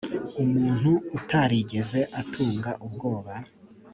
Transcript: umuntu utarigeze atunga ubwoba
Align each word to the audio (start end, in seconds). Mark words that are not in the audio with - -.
umuntu 0.43 0.91
utarigeze 1.17 1.99
atunga 2.21 2.71
ubwoba 2.85 3.33